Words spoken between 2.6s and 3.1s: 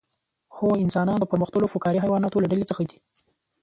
څخه دي